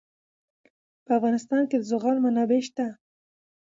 په 1.05 1.11
افغانستان 1.17 1.61
کې 1.69 1.77
د 1.79 1.83
زغال 1.91 2.17
منابع 2.25 2.59
شته. 2.67 2.85